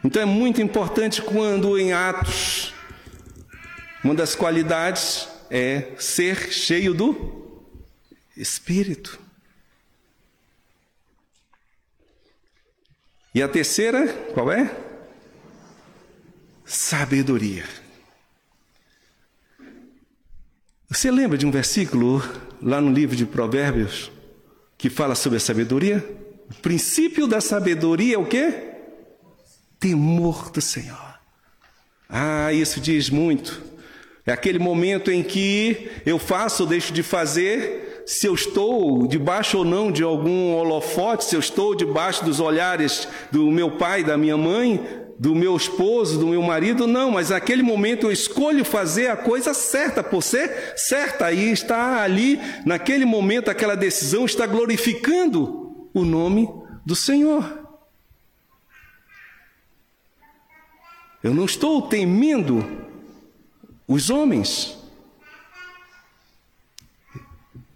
Então 0.02 0.21
é 0.21 0.25
muito 0.25 0.61
importante 0.61 1.23
quando 1.23 1.78
em 1.78 1.93
Atos, 1.93 2.75
uma 4.02 4.14
das 4.14 4.35
qualidades 4.35 5.28
é 5.50 5.93
ser 5.99 6.52
cheio 6.52 6.93
do 6.93 7.62
Espírito. 8.37 9.27
E 13.38 13.42
a 13.42 13.47
terceira, 13.47 14.09
qual 14.35 14.50
é? 14.50 14.68
Sabedoria. 16.64 17.64
Você 20.88 21.09
lembra 21.09 21.38
de 21.38 21.47
um 21.47 21.50
versículo 21.52 22.21
lá 22.61 22.80
no 22.80 22.92
livro 22.92 23.14
de 23.14 23.25
Provérbios 23.25 24.11
que 24.76 24.90
fala 24.90 25.14
sobre 25.14 25.37
a 25.37 25.40
sabedoria? 25.40 26.04
O 26.50 26.54
princípio 26.54 27.28
da 27.28 27.40
sabedoria 27.40 28.16
é 28.16 28.18
o 28.18 28.26
quê? 28.26 28.73
Temor 29.78 30.50
do 30.50 30.61
Senhor. 30.61 31.21
Ah, 32.09 32.52
isso 32.52 32.80
diz 32.80 33.09
muito. 33.09 33.62
É 34.26 34.33
aquele 34.33 34.59
momento 34.59 35.12
em 35.12 35.23
que 35.23 35.88
eu 36.04 36.18
faço 36.18 36.64
ou 36.64 36.68
deixo 36.68 36.92
de 36.92 37.04
fazer 37.04 37.88
se 38.08 38.26
eu 38.26 38.32
estou 38.32 39.06
debaixo 39.06 39.58
ou 39.58 39.64
não 39.66 39.92
de 39.92 40.02
algum 40.02 40.54
holofote, 40.54 41.26
se 41.26 41.36
eu 41.36 41.40
estou 41.40 41.74
debaixo 41.74 42.24
dos 42.24 42.40
olhares 42.40 43.06
do 43.30 43.50
meu 43.50 43.72
pai, 43.72 44.02
da 44.02 44.16
minha 44.16 44.34
mãe, 44.34 44.82
do 45.18 45.34
meu 45.34 45.54
esposo, 45.54 46.18
do 46.18 46.28
meu 46.28 46.40
marido, 46.40 46.86
não, 46.86 47.10
mas 47.10 47.28
naquele 47.28 47.62
momento 47.62 48.06
eu 48.06 48.10
escolho 48.10 48.64
fazer 48.64 49.08
a 49.08 49.16
coisa 49.16 49.52
certa, 49.52 50.02
por 50.02 50.22
ser 50.22 50.72
certa, 50.74 51.26
aí 51.26 51.52
está 51.52 52.02
ali, 52.02 52.40
naquele 52.64 53.04
momento, 53.04 53.50
aquela 53.50 53.76
decisão 53.76 54.24
está 54.24 54.46
glorificando 54.46 55.90
o 55.92 56.02
nome 56.02 56.48
do 56.86 56.96
Senhor. 56.96 57.44
Eu 61.22 61.34
não 61.34 61.44
estou 61.44 61.82
temendo 61.82 62.64
os 63.86 64.08
homens, 64.08 64.77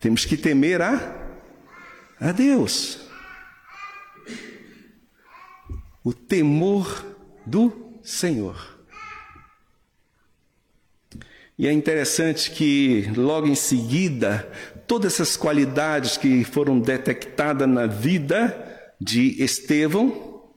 temos 0.02 0.24
que 0.24 0.36
temer 0.36 0.82
a, 0.82 1.16
a 2.18 2.32
Deus. 2.32 2.98
O 6.02 6.12
temor 6.12 7.06
do 7.46 8.00
Senhor. 8.02 8.80
E 11.56 11.68
é 11.68 11.72
interessante 11.72 12.50
que 12.50 13.12
logo 13.16 13.46
em 13.46 13.54
seguida, 13.54 14.50
todas 14.88 15.14
essas 15.14 15.36
qualidades 15.36 16.16
que 16.16 16.42
foram 16.42 16.80
detectadas 16.80 17.68
na 17.68 17.86
vida 17.86 18.92
de 19.00 19.40
Estevão, 19.40 20.50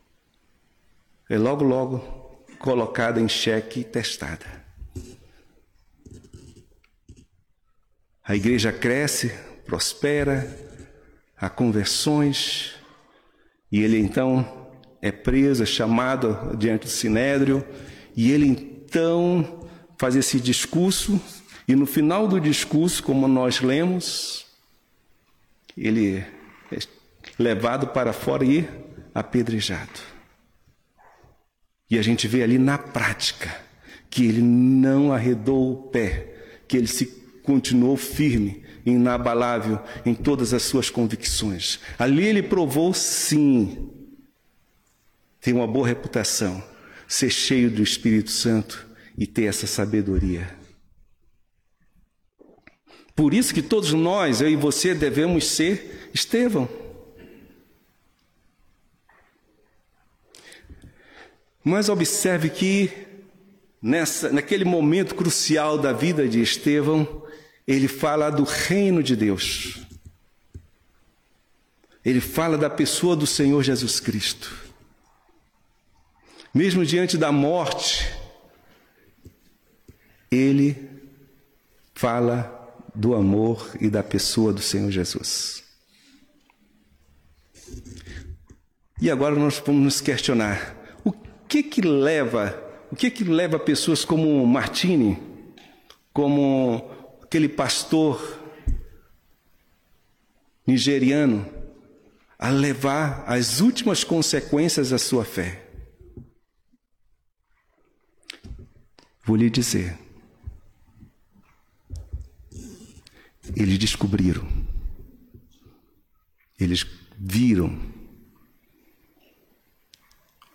é 1.29 1.37
logo, 1.37 1.63
logo 1.63 1.99
colocada 2.57 3.21
em 3.21 3.29
xeque 3.29 3.81
e 3.81 3.83
testada. 3.83 4.54
A 8.27 8.35
igreja 8.35 8.71
cresce, 8.71 9.31
prospera, 9.67 10.49
há 11.37 11.47
conversões, 11.47 12.73
e 13.71 13.81
ele 13.83 13.99
então 13.99 14.67
é 14.99 15.11
preso, 15.11 15.61
é 15.61 15.65
chamado 15.65 16.57
diante 16.57 16.85
do 16.85 16.89
sinédrio, 16.89 17.63
e 18.15 18.31
ele 18.31 18.47
então 18.47 19.69
faz 19.99 20.15
esse 20.15 20.39
discurso, 20.39 21.21
e 21.67 21.75
no 21.75 21.85
final 21.85 22.27
do 22.27 22.41
discurso, 22.41 23.03
como 23.03 23.27
nós 23.27 23.61
lemos, 23.61 24.47
ele 25.77 26.17
é 26.17 26.79
levado 27.37 27.89
para 27.89 28.11
fora 28.11 28.43
e 28.43 28.67
apedrejado. 29.13 29.99
E 31.91 31.99
a 31.99 32.01
gente 32.01 32.27
vê 32.27 32.41
ali 32.41 32.57
na 32.57 32.79
prática 32.79 33.55
que 34.09 34.25
ele 34.25 34.41
não 34.41 35.13
arredou 35.13 35.71
o 35.71 35.83
pé, 35.89 36.61
que 36.67 36.75
ele 36.75 36.87
se 36.87 37.24
continuou 37.45 37.95
firme, 37.95 38.63
inabalável 38.85 39.79
em 40.05 40.13
todas 40.13 40.53
as 40.53 40.63
suas 40.63 40.89
convicções. 40.89 41.79
Ali 41.97 42.25
ele 42.25 42.43
provou, 42.43 42.93
sim, 42.93 43.89
tem 45.39 45.53
uma 45.53 45.67
boa 45.67 45.87
reputação, 45.87 46.63
ser 47.07 47.29
cheio 47.29 47.69
do 47.69 47.83
Espírito 47.83 48.31
Santo 48.31 48.87
e 49.17 49.25
ter 49.25 49.43
essa 49.43 49.67
sabedoria. 49.67 50.53
Por 53.15 53.33
isso 53.33 53.53
que 53.53 53.61
todos 53.61 53.93
nós, 53.93 54.41
eu 54.41 54.49
e 54.49 54.55
você, 54.55 54.93
devemos 54.93 55.47
ser 55.47 56.09
Estevão. 56.13 56.67
Mas 61.63 61.89
observe 61.89 62.49
que 62.49 62.91
nessa, 63.81 64.31
naquele 64.31 64.65
momento 64.65 65.15
crucial 65.15 65.77
da 65.77 65.93
vida 65.93 66.27
de 66.27 66.41
Estevão, 66.41 67.23
ele 67.67 67.87
fala 67.87 68.29
do 68.29 68.43
reino 68.43 69.01
de 69.01 69.15
Deus. 69.15 69.79
Ele 72.03 72.21
fala 72.21 72.57
da 72.57 72.69
pessoa 72.69 73.15
do 73.15 73.25
Senhor 73.25 73.63
Jesus 73.63 73.99
Cristo. 73.99 74.55
Mesmo 76.53 76.85
diante 76.85 77.17
da 77.17 77.31
morte, 77.31 78.07
ele 80.31 80.89
fala 81.95 82.51
do 82.93 83.15
amor 83.15 83.75
e 83.81 83.89
da 83.89 84.03
pessoa 84.03 84.53
do 84.53 84.61
Senhor 84.61 84.91
Jesus. 84.91 85.63
E 89.01 89.09
agora 89.09 89.35
nós 89.35 89.61
vamos 89.65 89.83
nos 89.83 90.01
questionar: 90.01 90.77
o 91.03 91.11
que 91.47 91.63
que 91.63 91.81
leva, 91.81 92.57
o 92.91 92.95
que 92.95 93.09
que 93.09 93.23
leva 93.23 93.57
pessoas 93.57 94.05
como 94.05 94.45
Martini, 94.45 95.17
como 96.13 96.94
aquele 97.35 97.49
pastor 97.49 98.41
nigeriano, 100.65 101.45
a 102.39 102.49
levar 102.49 103.25
as 103.29 103.59
últimas 103.59 104.05
consequências 104.05 104.91
da 104.91 104.97
sua 104.97 105.25
fé? 105.25 105.69
Vou 109.25 109.35
lhe 109.35 109.49
dizer. 109.49 109.99
Eles 113.53 113.77
descobriram, 113.79 114.47
eles 116.57 116.85
viram 117.17 117.77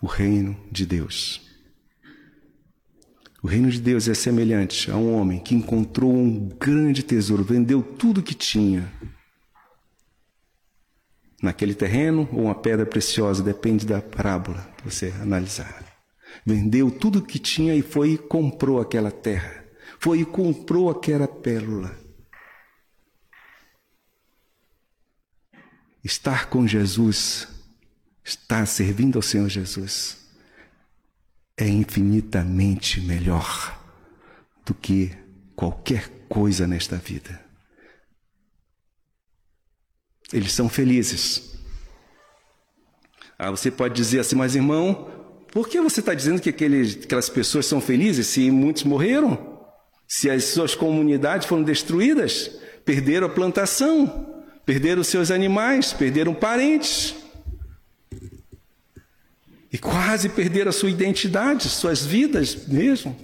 o 0.01 0.07
reino 0.07 0.59
de 0.71 0.83
Deus. 0.87 1.50
O 3.43 3.47
reino 3.47 3.71
de 3.71 3.81
Deus 3.81 4.07
é 4.07 4.13
semelhante 4.13 4.91
a 4.91 4.95
um 4.95 5.15
homem 5.15 5.39
que 5.39 5.55
encontrou 5.55 6.13
um 6.13 6.47
grande 6.47 7.01
tesouro, 7.01 7.43
vendeu 7.43 7.81
tudo 7.81 8.21
que 8.21 8.35
tinha 8.35 8.91
naquele 11.41 11.73
terreno 11.73 12.29
ou 12.31 12.43
uma 12.43 12.55
pedra 12.55 12.85
preciosa, 12.85 13.41
depende 13.41 13.85
da 13.85 13.99
parábola 13.99 14.61
que 14.77 14.83
você 14.83 15.11
analisar. 15.19 15.83
Vendeu 16.45 16.91
tudo 16.91 17.19
o 17.19 17.21
que 17.25 17.39
tinha 17.39 17.75
e 17.75 17.81
foi 17.81 18.11
e 18.11 18.17
comprou 18.17 18.79
aquela 18.79 19.11
terra. 19.11 19.65
Foi 19.99 20.19
e 20.19 20.25
comprou 20.25 20.89
aquela 20.89 21.27
pérola. 21.27 21.99
Estar 26.03 26.47
com 26.49 26.67
Jesus, 26.67 27.47
estar 28.23 28.65
servindo 28.65 29.17
ao 29.17 29.21
Senhor 29.21 29.49
Jesus, 29.49 30.20
é 31.61 31.67
infinitamente 31.67 32.99
melhor 33.01 33.79
do 34.65 34.73
que 34.73 35.11
qualquer 35.55 36.09
coisa 36.27 36.65
nesta 36.65 36.95
vida. 36.95 37.39
Eles 40.33 40.53
são 40.53 40.67
felizes. 40.67 41.53
Ah, 43.37 43.51
você 43.51 43.69
pode 43.69 43.93
dizer 43.93 44.19
assim, 44.19 44.35
mas 44.35 44.55
irmão, 44.55 45.07
por 45.51 45.67
que 45.69 45.79
você 45.79 45.99
está 45.99 46.15
dizendo 46.15 46.41
que 46.41 46.49
aqueles, 46.49 46.95
aquelas 47.03 47.29
pessoas 47.29 47.67
são 47.67 47.79
felizes 47.79 48.25
se 48.25 48.49
muitos 48.49 48.83
morreram? 48.83 49.59
Se 50.07 50.31
as 50.31 50.45
suas 50.45 50.73
comunidades 50.73 51.45
foram 51.45 51.61
destruídas? 51.61 52.49
Perderam 52.83 53.27
a 53.27 53.29
plantação, 53.29 54.43
perderam 54.65 55.03
seus 55.03 55.29
animais, 55.29 55.93
perderam 55.93 56.33
parentes. 56.33 57.20
E 59.71 59.77
quase 59.77 60.29
perderam 60.29 60.69
a 60.69 60.73
sua 60.73 60.89
identidade, 60.89 61.69
suas 61.69 62.05
vidas 62.05 62.67
mesmo. 62.67 63.15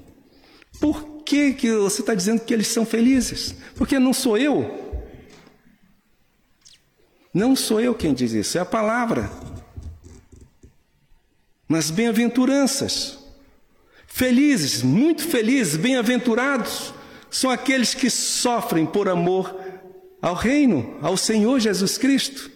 Por 0.80 1.24
que, 1.24 1.54
que 1.54 1.72
você 1.74 2.02
está 2.02 2.14
dizendo 2.14 2.40
que 2.42 2.54
eles 2.54 2.68
são 2.68 2.86
felizes? 2.86 3.56
Porque 3.76 4.00
não 4.00 4.14
sou 4.14 4.38
eu. 4.38 4.88
Não 7.34 7.56
sou 7.56 7.82
eu 7.82 7.94
quem 7.94 8.14
diz 8.14 8.32
isso, 8.32 8.58
é 8.58 8.62
a 8.62 8.66
palavra 8.66 9.30
nas 11.68 11.92
bem-aventuranças. 11.92 13.20
Felizes, 14.08 14.82
muito 14.82 15.28
felizes, 15.28 15.76
bem-aventurados 15.76 16.94
são 17.30 17.50
aqueles 17.50 17.94
que 17.94 18.10
sofrem 18.10 18.86
por 18.86 19.10
amor 19.10 19.56
ao 20.22 20.34
Reino, 20.34 20.98
ao 21.02 21.18
Senhor 21.18 21.60
Jesus 21.60 21.98
Cristo. 21.98 22.50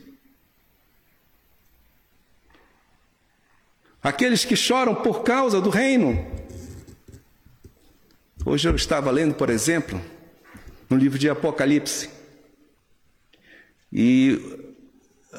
Aqueles 4.02 4.44
que 4.44 4.56
choram 4.56 4.96
por 4.96 5.22
causa 5.24 5.62
do 5.62 5.70
Reino. 5.70 6.26
Hoje 8.44 8.68
eu 8.68 8.76
estava 8.76 9.12
lendo, 9.12 9.36
por 9.36 9.50
exemplo, 9.50 10.02
no 10.90 10.98
livro 10.98 11.20
de 11.20 11.30
Apocalipse, 11.30 12.10
e 13.94 14.40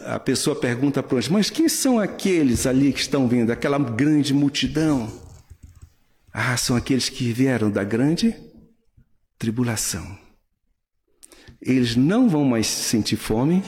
a 0.04 0.20
pessoa 0.20 0.54
pergunta 0.54 1.02
para 1.02 1.18
os, 1.18 1.28
mas 1.28 1.50
quem 1.50 1.68
são 1.68 1.98
aqueles 1.98 2.66
ali 2.66 2.92
que 2.92 3.00
estão 3.00 3.26
vindo, 3.26 3.50
aquela 3.50 3.78
grande 3.78 4.32
multidão? 4.32 5.12
Ah, 6.32 6.56
são 6.56 6.76
aqueles 6.76 7.08
que 7.08 7.32
vieram 7.32 7.70
da 7.70 7.82
grande 7.82 8.34
tribulação. 9.38 10.18
Eles 11.60 11.96
não 11.96 12.28
vão 12.28 12.44
mais 12.44 12.66
sentir 12.66 13.16
fome, 13.16 13.64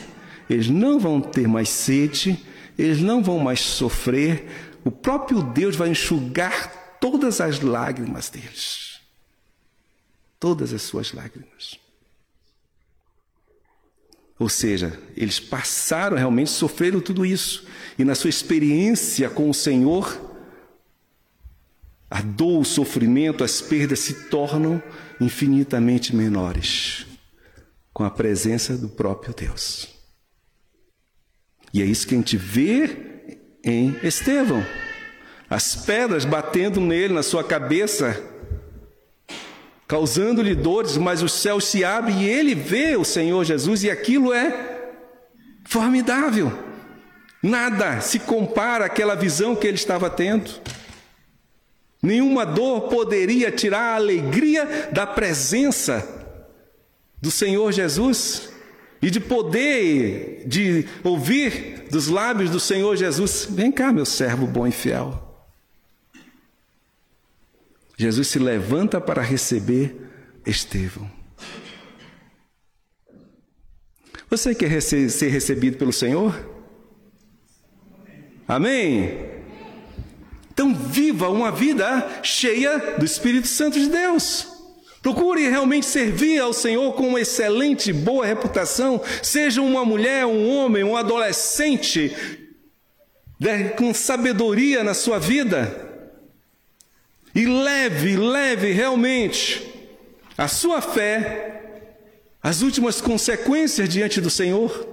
eles 0.49 0.69
não 0.69 0.99
vão 1.01 1.21
ter 1.21 1.49
mais 1.49 1.69
sede, 1.69 2.39
eles 2.79 3.01
não 3.01 3.23
vão 3.23 3.39
mais 3.39 3.61
sofrer. 3.61 4.47
O 4.85 4.90
próprio 4.90 5.42
Deus 5.42 5.77
vai 5.77 5.88
enxugar 5.88 6.99
todas 7.01 7.40
as 7.40 7.61
lágrimas 7.61 8.29
deles. 8.29 9.01
Todas 10.38 10.73
as 10.73 10.83
suas 10.83 11.12
lágrimas. 11.12 11.79
Ou 14.38 14.49
seja, 14.49 15.01
eles 15.16 15.40
passaram 15.40 16.16
realmente, 16.16 16.51
sofreram 16.51 17.01
tudo 17.01 17.25
isso. 17.25 17.66
E 17.99 18.05
na 18.05 18.14
sua 18.14 18.29
experiência 18.29 19.31
com 19.31 19.49
o 19.49 19.55
Senhor, 19.55 20.20
a 22.11 22.20
dor, 22.20 22.61
o 22.61 22.64
sofrimento, 22.64 23.42
as 23.42 23.61
perdas 23.61 24.01
se 24.01 24.29
tornam 24.29 24.83
infinitamente 25.20 26.14
menores 26.14 27.07
com 27.92 28.05
a 28.05 28.11
presença 28.11 28.77
do 28.77 28.88
próprio 28.88 29.33
Deus. 29.33 29.88
E 31.73 31.81
é 31.81 31.85
isso 31.85 32.07
que 32.07 32.14
a 32.14 32.18
gente 32.18 32.37
vê 32.37 33.13
em 33.64 33.96
Estevão. 34.03 34.64
As 35.48 35.74
pedras 35.74 36.24
batendo 36.24 36.81
nele, 36.81 37.14
na 37.14 37.22
sua 37.22 37.44
cabeça, 37.44 38.20
causando-lhe 39.87 40.55
dores, 40.55 40.96
mas 40.96 41.22
o 41.22 41.29
céu 41.29 41.61
se 41.61 41.85
abre 41.85 42.12
e 42.12 42.29
ele 42.29 42.55
vê 42.55 42.96
o 42.96 43.05
Senhor 43.05 43.44
Jesus 43.44 43.85
e 43.85 43.90
aquilo 43.90 44.33
é 44.33 44.92
formidável. 45.64 46.53
Nada 47.42 48.00
se 48.00 48.18
compara 48.18 48.87
àquela 48.87 49.14
visão 49.14 49.55
que 49.55 49.66
ele 49.66 49.77
estava 49.77 50.09
tendo. 50.09 50.50
Nenhuma 52.03 52.44
dor 52.44 52.88
poderia 52.88 53.50
tirar 53.50 53.92
a 53.92 53.96
alegria 53.96 54.88
da 54.92 55.07
presença 55.07 56.07
do 57.20 57.31
Senhor 57.31 57.72
Jesus 57.72 58.54
e 59.05 59.11
de 59.11 59.21
poder 59.21 60.45
de 60.47 60.87
ouvir 61.03 61.85
dos 61.90 62.09
lábios 62.09 62.49
do 62.49 62.59
Senhor 62.59 62.97
Jesus: 62.97 63.47
Vem 63.51 63.71
cá, 63.71 63.93
meu 63.93 64.07
servo 64.07 64.47
bom 64.47 64.67
e 64.67 64.73
fiel. 64.73 65.21
Jesus 67.99 68.29
se 68.29 68.38
levanta 68.38 69.03
para 69.03 69.21
receber 69.21 69.95
Estevão. 70.47 71.11
Você 74.31 74.55
quer 74.55 74.81
ser 74.81 75.29
recebido 75.29 75.77
pelo 75.77 75.93
Senhor? 75.93 76.35
Amém? 78.49 79.21
Então, 80.51 80.75
viva 80.75 81.29
uma 81.29 81.53
vida 81.53 82.23
cheia 82.23 82.97
do 82.97 83.05
Espírito 83.05 83.49
Santo 83.49 83.79
de 83.79 83.90
Deus. 83.90 84.54
Procure 85.05 85.47
realmente 85.51 85.85
servir 85.85 86.40
ao 86.40 86.55
Senhor 86.55 86.95
com 86.95 87.09
uma 87.09 87.21
excelente, 87.21 87.93
boa 87.93 88.25
reputação. 88.25 88.99
Seja 89.23 89.61
uma 89.61 89.85
mulher, 89.85 90.25
um 90.25 90.49
homem, 90.49 90.83
um 90.83 90.97
adolescente, 90.97 92.11
né, 93.38 93.69
com 93.69 93.93
sabedoria 93.93 94.83
na 94.83 94.95
sua 94.95 95.19
vida. 95.19 96.09
E 97.35 97.45
leve, 97.45 98.17
leve 98.17 98.73
realmente 98.73 99.62
a 100.38 100.49
sua 100.49 100.81
fé 100.81 101.83
às 102.43 102.62
últimas 102.62 103.03
consequências 103.03 103.87
diante 103.87 104.23
do 104.23 104.31
Senhor. 104.31 104.88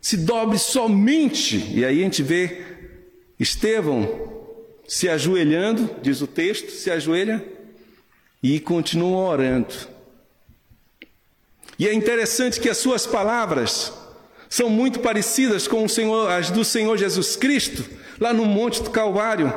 Se 0.00 0.16
dobre 0.16 0.58
somente, 0.58 1.70
e 1.72 1.84
aí 1.84 2.00
a 2.00 2.02
gente 2.02 2.24
vê 2.24 2.64
Estevão 3.38 4.42
se 4.88 5.08
ajoelhando, 5.08 5.88
diz 6.02 6.20
o 6.20 6.26
texto, 6.26 6.72
se 6.72 6.90
ajoelha 6.90 7.57
e 8.42 8.60
continua 8.60 9.30
orando. 9.30 9.74
E 11.78 11.86
é 11.86 11.94
interessante 11.94 12.60
que 12.60 12.68
as 12.68 12.78
suas 12.78 13.06
palavras 13.06 13.92
são 14.48 14.68
muito 14.68 15.00
parecidas 15.00 15.68
com 15.68 15.86
Senhor, 15.86 16.30
as 16.30 16.50
do 16.50 16.64
Senhor 16.64 16.96
Jesus 16.96 17.36
Cristo, 17.36 17.84
lá 18.18 18.32
no 18.32 18.44
Monte 18.44 18.82
do 18.82 18.90
Calvário. 18.90 19.52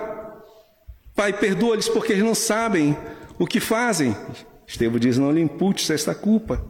Pai, 1.15 1.33
perdoa-lhes 1.33 1.89
porque 1.89 2.13
eles 2.13 2.23
não 2.23 2.35
sabem 2.35 2.97
o 3.39 3.47
que 3.47 3.59
fazem. 3.59 4.15
Estevão 4.67 4.99
diz: 4.99 5.17
Não 5.17 5.31
lhe 5.31 5.41
imputes 5.41 5.89
esta 5.89 6.13
culpa. 6.13 6.65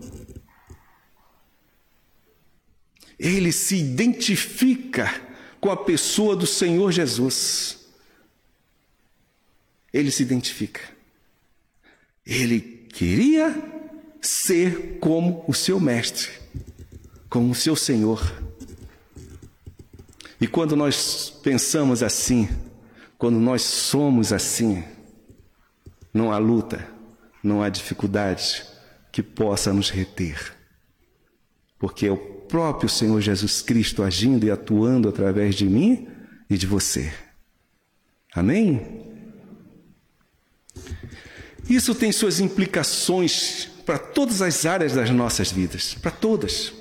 Ele 3.20 3.52
se 3.52 3.76
identifica 3.76 5.14
com 5.60 5.70
a 5.70 5.78
pessoa 5.78 6.36
do 6.36 6.48
Senhor 6.48 6.92
Jesus. 6.92 7.78
Ele 9.94 10.10
se 10.10 10.24
identifica. 10.24 10.82
Ele 12.26 12.60
queria 12.60 13.56
ser 14.22 15.00
como 15.00 15.44
o 15.48 15.54
seu 15.54 15.80
mestre, 15.80 16.30
como 17.30 17.52
o 17.52 17.56
seu 17.56 17.76
Senhor. 17.76 18.22
E 20.40 20.48
quando 20.48 20.76
nós 20.76 21.30
pensamos 21.44 22.04
assim, 22.04 22.50
quando 23.18 23.40
nós 23.40 23.62
somos 23.62 24.34
assim, 24.34 24.84
não 26.14 26.32
há 26.32 26.38
luta, 26.38 26.88
não 27.44 27.62
há 27.62 27.70
dificuldade 27.70 28.64
que 29.12 29.24
possa 29.24 29.74
nos 29.74 29.90
reter. 29.90 30.56
Porque 31.80 32.06
é 32.06 32.12
o 32.12 32.18
próprio 32.18 32.90
Senhor 32.90 33.20
Jesus 33.22 33.62
Cristo 33.62 34.04
agindo 34.04 34.46
e 34.46 34.52
atuando 34.52 35.10
através 35.10 35.56
de 35.56 35.66
mim 35.66 36.08
e 36.50 36.58
de 36.58 36.68
você. 36.68 37.12
Amém? 38.34 39.11
Isso 41.70 41.96
tem 41.96 42.12
suas 42.12 42.40
implicações 42.40 43.70
para 43.86 43.98
todas 43.98 44.42
as 44.42 44.66
áreas 44.66 44.94
das 44.94 45.10
nossas 45.10 45.52
vidas, 45.52 45.94
para 45.94 46.12
todas. 46.12 46.74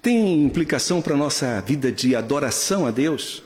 Tem 0.00 0.44
implicação 0.44 1.02
para 1.02 1.14
a 1.14 1.16
nossa 1.16 1.60
vida 1.60 1.90
de 1.90 2.14
adoração 2.14 2.86
a 2.86 2.90
Deus? 2.90 3.42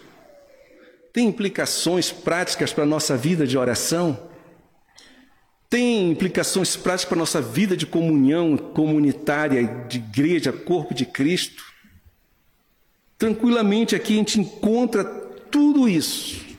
Tem 1.12 1.26
implicações 1.26 2.10
práticas 2.10 2.72
para 2.72 2.84
a 2.84 2.86
nossa 2.86 3.16
vida 3.16 3.46
de 3.46 3.56
oração? 3.56 4.30
Tem 5.68 6.10
implicações 6.10 6.76
práticas 6.76 7.08
para 7.08 7.16
a 7.16 7.18
nossa 7.18 7.40
vida 7.40 7.76
de 7.76 7.86
comunhão 7.86 8.56
comunitária, 8.56 9.86
de 9.88 9.98
igreja, 9.98 10.52
corpo 10.52 10.94
de 10.94 11.06
Cristo? 11.06 11.64
Tranquilamente 13.16 13.96
aqui 13.96 14.14
a 14.14 14.16
gente 14.16 14.40
encontra 14.40 15.04
tudo 15.04 15.88
isso. 15.88 16.51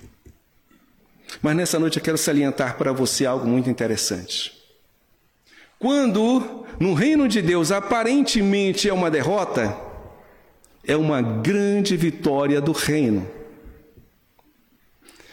Mas 1.41 1.55
nessa 1.55 1.79
noite 1.79 1.97
eu 1.97 2.03
quero 2.03 2.17
salientar 2.17 2.77
para 2.77 2.91
você 2.91 3.25
algo 3.25 3.47
muito 3.47 3.69
interessante. 3.69 4.53
Quando 5.79 6.65
no 6.79 6.93
reino 6.93 7.27
de 7.27 7.41
Deus 7.41 7.71
aparentemente 7.71 8.87
é 8.87 8.93
uma 8.93 9.11
derrota, 9.11 9.75
é 10.85 10.95
uma 10.95 11.21
grande 11.21 11.97
vitória 11.97 12.61
do 12.61 12.71
reino. 12.71 13.29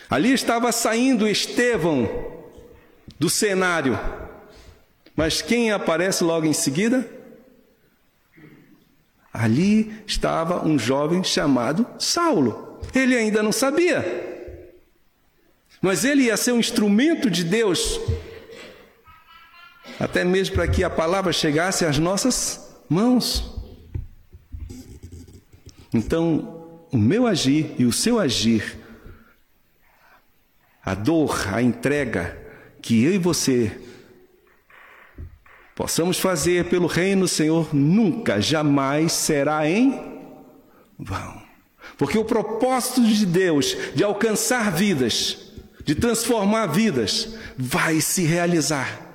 Ali 0.08 0.32
estava 0.32 0.72
saindo 0.72 1.28
Estevão 1.28 2.08
do 3.18 3.30
cenário, 3.30 3.98
mas 5.14 5.40
quem 5.40 5.70
aparece 5.70 6.24
logo 6.24 6.46
em 6.46 6.52
seguida? 6.52 7.08
Ali 9.32 10.02
estava 10.06 10.66
um 10.66 10.76
jovem 10.78 11.22
chamado 11.22 11.86
Saulo. 11.98 12.80
Ele 12.92 13.16
ainda 13.16 13.42
não 13.42 13.52
sabia. 13.52 14.29
Mas 15.80 16.04
ele 16.04 16.24
ia 16.24 16.36
ser 16.36 16.52
um 16.52 16.60
instrumento 16.60 17.30
de 17.30 17.42
Deus, 17.42 17.98
até 19.98 20.24
mesmo 20.24 20.54
para 20.54 20.68
que 20.68 20.84
a 20.84 20.90
palavra 20.90 21.32
chegasse 21.32 21.86
às 21.86 21.98
nossas 21.98 22.68
mãos. 22.88 23.58
Então, 25.92 26.78
o 26.92 26.98
meu 26.98 27.26
agir 27.26 27.74
e 27.78 27.84
o 27.84 27.92
seu 27.92 28.18
agir, 28.18 28.78
a 30.84 30.94
dor, 30.94 31.48
a 31.52 31.62
entrega 31.62 32.38
que 32.82 33.02
eu 33.02 33.14
e 33.14 33.18
você 33.18 33.80
possamos 35.74 36.18
fazer 36.18 36.66
pelo 36.66 36.86
reino 36.86 37.22
do 37.22 37.28
Senhor, 37.28 37.74
nunca, 37.74 38.40
jamais 38.40 39.12
será 39.12 39.66
em 39.66 40.20
vão. 40.98 41.40
Porque 41.96 42.18
o 42.18 42.24
propósito 42.24 43.02
de 43.02 43.24
Deus 43.24 43.76
de 43.94 44.04
alcançar 44.04 44.70
vidas 44.70 45.49
de 45.84 45.94
transformar 45.94 46.66
vidas, 46.66 47.34
vai 47.56 48.00
se 48.00 48.22
realizar. 48.24 49.08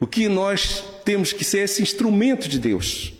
O 0.00 0.06
que 0.06 0.28
nós 0.28 0.82
temos 1.04 1.32
que 1.32 1.44
ser 1.44 1.60
esse 1.60 1.82
instrumento 1.82 2.48
de 2.48 2.58
Deus. 2.58 3.12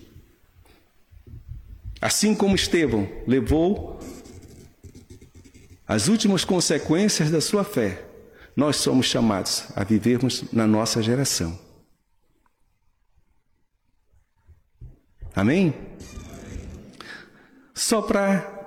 Assim 2.01 2.35
como 2.35 2.57
Estevão 2.57 3.09
levou 3.27 4.01
as 5.87 6.09
últimas 6.09 6.45
consequências 6.45 7.31
da 7.31 7.40
sua 7.40 7.62
fé, 7.62 8.05
nós 8.57 8.77
somos 8.77 9.07
chamados 9.07 9.64
a 9.77 9.85
vivermos 9.85 10.45
na 10.53 10.66
nossa 10.66 11.03
geração. 11.03 11.59
Amém? 15.35 15.75
Só 17.75 18.03
para 18.03 18.62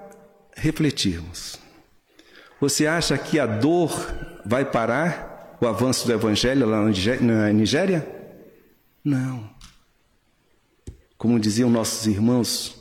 refletirmos. 0.55 1.59
Você 2.59 2.87
acha 2.87 3.17
que 3.17 3.39
a 3.39 3.45
dor 3.45 3.91
vai 4.45 4.65
parar 4.65 5.57
o 5.61 5.67
avanço 5.67 6.05
do 6.07 6.13
evangelho 6.13 6.65
lá 6.65 6.81
na 7.21 7.53
Nigéria? 7.53 8.07
Não. 9.03 9.53
Como 11.17 11.39
diziam 11.39 11.69
nossos 11.69 12.07
irmãos, 12.07 12.75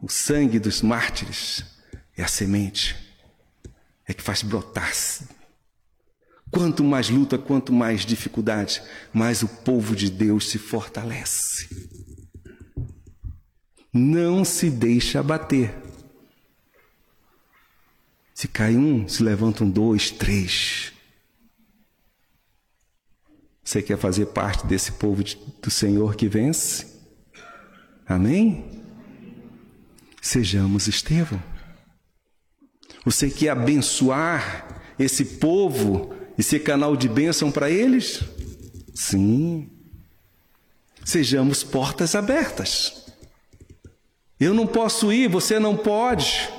o 0.00 0.08
sangue 0.08 0.58
dos 0.58 0.82
mártires 0.82 1.64
é 2.16 2.22
a 2.22 2.28
semente, 2.28 2.96
é 4.06 4.12
que 4.12 4.22
faz 4.22 4.42
brotar. 4.42 4.92
Quanto 6.50 6.82
mais 6.82 7.10
luta, 7.10 7.36
quanto 7.36 7.72
mais 7.72 8.06
dificuldade, 8.06 8.82
mais 9.12 9.42
o 9.42 9.48
povo 9.48 9.94
de 9.94 10.10
Deus 10.10 10.48
se 10.50 10.58
fortalece. 10.58 11.68
Não 13.92 14.44
se 14.44 14.70
deixa 14.70 15.20
abater. 15.20 15.87
Se 18.38 18.46
cai 18.46 18.76
um, 18.76 19.08
se 19.08 19.20
levantam 19.20 19.68
dois, 19.68 20.12
três. 20.12 20.92
Você 23.64 23.82
quer 23.82 23.98
fazer 23.98 24.26
parte 24.26 24.64
desse 24.64 24.92
povo 24.92 25.24
de, 25.24 25.36
do 25.60 25.68
Senhor 25.72 26.14
que 26.14 26.28
vence? 26.28 26.86
Amém? 28.06 28.80
Sejamos 30.22 30.86
Estevão. 30.86 31.42
Você 33.04 33.28
quer 33.28 33.48
abençoar 33.48 34.84
esse 35.00 35.24
povo 35.24 36.14
e 36.38 36.42
ser 36.44 36.60
canal 36.60 36.94
de 36.96 37.08
bênção 37.08 37.50
para 37.50 37.68
eles? 37.68 38.22
Sim. 38.94 39.68
Sejamos 41.04 41.64
portas 41.64 42.14
abertas. 42.14 43.04
Eu 44.38 44.54
não 44.54 44.64
posso 44.64 45.12
ir, 45.12 45.28
você 45.28 45.58
não 45.58 45.76
pode. 45.76 46.56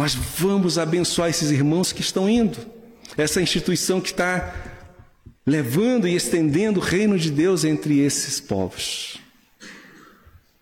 Mas 0.00 0.14
vamos 0.14 0.78
abençoar 0.78 1.28
esses 1.28 1.50
irmãos 1.50 1.92
que 1.92 2.00
estão 2.00 2.26
indo, 2.26 2.56
essa 3.18 3.42
instituição 3.42 4.00
que 4.00 4.08
está 4.08 4.50
levando 5.44 6.08
e 6.08 6.16
estendendo 6.16 6.80
o 6.80 6.82
reino 6.82 7.18
de 7.18 7.30
Deus 7.30 7.66
entre 7.66 7.98
esses 7.98 8.40
povos. 8.40 9.18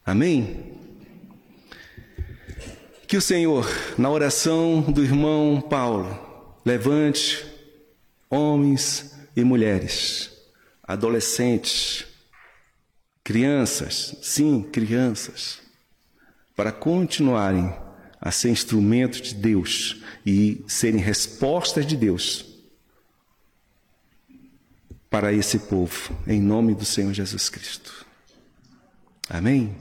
Amém? 0.05 0.73
Que 3.07 3.17
o 3.17 3.21
Senhor, 3.21 3.65
na 3.97 4.11
oração 4.11 4.81
do 4.81 5.05
irmão 5.05 5.61
Paulo, 5.61 6.19
levante 6.65 7.47
homens 8.29 9.17
e 9.37 9.45
mulheres, 9.45 10.33
adolescentes, 10.83 12.07
crianças, 13.23 14.17
sim, 14.21 14.65
crianças, 14.65 15.61
para 16.57 16.73
continuarem 16.73 17.73
a 18.21 18.31
ser 18.31 18.51
instrumento 18.51 19.21
de 19.21 19.35
Deus 19.35 20.03
e 20.25 20.65
serem 20.67 21.01
respostas 21.01 21.87
de 21.87 21.97
Deus 21.97 22.45
para 25.09 25.33
esse 25.33 25.59
povo, 25.61 26.17
em 26.27 26.41
nome 26.41 26.75
do 26.75 26.85
Senhor 26.85 27.13
Jesus 27.13 27.49
Cristo. 27.49 28.07
Amém? 29.29 29.75